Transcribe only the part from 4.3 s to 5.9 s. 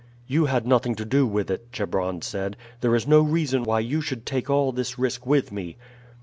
all this risk with me."